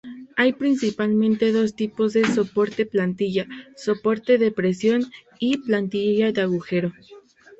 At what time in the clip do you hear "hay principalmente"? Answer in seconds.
0.35-1.51